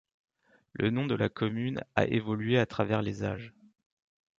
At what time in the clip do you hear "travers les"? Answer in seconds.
2.65-3.21